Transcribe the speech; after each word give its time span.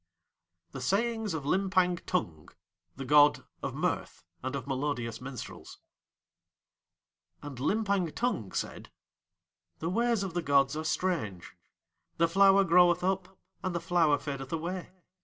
THE 0.71 0.81
SAYINGS 0.81 1.35
OF 1.35 1.45
LIMPANG 1.45 1.97
TUNG 2.07 2.49
(The 2.95 3.05
God 3.05 3.45
of 3.61 3.75
Mirth 3.75 4.23
and 4.41 4.55
of 4.55 4.65
Melodious 4.65 5.21
Minstrels) 5.21 5.77
And 7.43 7.59
Limpang 7.59 8.11
Tung 8.15 8.51
said: 8.51 8.89
"The 9.77 9.89
ways 9.91 10.23
of 10.23 10.33
the 10.33 10.41
gods 10.41 10.75
are 10.75 10.85
strange. 10.85 11.55
The 12.17 12.27
flower 12.27 12.63
groweth 12.63 13.03
up 13.03 13.37
and 13.61 13.75
the 13.75 13.79
flower 13.79 14.17
fadeth 14.17 14.51
away. 14.51 14.89